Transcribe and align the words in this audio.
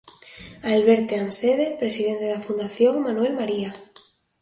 Alberte 0.73 1.13
Ansede, 1.25 1.67
presidente 1.83 2.25
da 2.33 2.43
Fundación 2.47 2.95
Manuel 3.07 3.33
María. 3.41 3.71